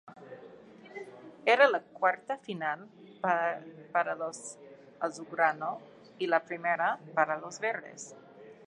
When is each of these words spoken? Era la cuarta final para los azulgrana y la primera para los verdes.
Era 1.45 1.67
la 1.69 1.79
cuarta 1.83 2.35
final 2.39 2.87
para 3.21 4.15
los 4.15 4.57
azulgrana 4.99 5.77
y 6.17 6.25
la 6.25 6.39
primera 6.43 6.97
para 7.13 7.37
los 7.37 7.59
verdes. 7.59 8.15